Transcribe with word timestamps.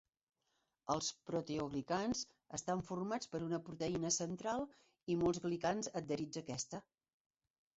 Els 0.93 1.09
proteoglicans 1.29 2.23
estan 2.59 2.81
formats 2.87 3.31
per 3.35 3.43
una 3.49 3.59
proteïna 3.67 4.11
central 4.17 4.67
i 5.13 5.19
molts 5.21 5.45
glicans 5.45 5.91
adherits 6.03 6.43
a 6.43 6.45
aquesta. 6.49 6.83